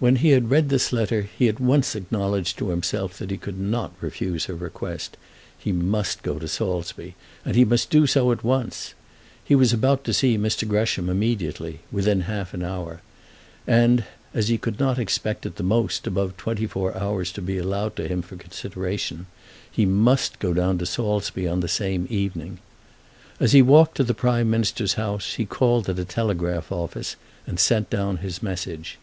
When 0.00 0.14
he 0.14 0.28
had 0.28 0.48
read 0.48 0.68
this 0.68 0.92
letter 0.92 1.22
he 1.36 1.48
at 1.48 1.58
once 1.58 1.96
acknowledged 1.96 2.56
to 2.58 2.68
himself 2.68 3.18
that 3.18 3.32
he 3.32 3.36
could 3.36 3.58
not 3.58 3.90
refuse 4.00 4.44
her 4.44 4.54
request. 4.54 5.16
He 5.58 5.72
must 5.72 6.22
go 6.22 6.38
to 6.38 6.46
Saulsby, 6.46 7.16
and 7.44 7.56
he 7.56 7.64
must 7.64 7.90
do 7.90 8.06
so 8.06 8.30
at 8.30 8.44
once. 8.44 8.94
He 9.44 9.56
was 9.56 9.72
about 9.72 10.04
to 10.04 10.12
see 10.12 10.38
Mr. 10.38 10.68
Gresham 10.68 11.10
immediately, 11.10 11.80
within 11.90 12.20
half 12.30 12.54
an 12.54 12.62
hour; 12.62 13.00
and 13.66 14.04
as 14.32 14.46
he 14.46 14.56
could 14.56 14.78
not 14.78 15.00
expect 15.00 15.44
at 15.44 15.56
the 15.56 15.64
most 15.64 16.06
above 16.06 16.36
twenty 16.36 16.68
four 16.68 16.96
hours 16.96 17.32
to 17.32 17.42
be 17.42 17.58
allowed 17.58 17.96
to 17.96 18.06
him 18.06 18.22
for 18.22 18.36
consideration, 18.36 19.26
he 19.68 19.84
must 19.84 20.38
go 20.38 20.54
down 20.54 20.78
to 20.78 20.86
Saulsby 20.86 21.48
on 21.48 21.58
the 21.58 21.66
same 21.66 22.06
evening. 22.08 22.58
As 23.40 23.50
he 23.50 23.62
walked 23.62 23.96
to 23.96 24.04
the 24.04 24.14
Prime 24.14 24.48
Minister's 24.48 24.94
house 24.94 25.34
he 25.34 25.44
called 25.44 25.88
at 25.88 25.98
a 25.98 26.04
telegraph 26.04 26.70
office 26.70 27.16
and 27.48 27.58
sent 27.58 27.90
down 27.90 28.18
his 28.18 28.40
message. 28.40 28.96